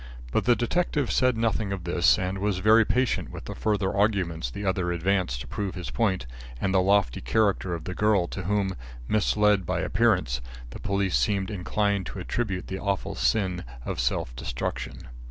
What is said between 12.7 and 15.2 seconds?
awful sin of self destruction.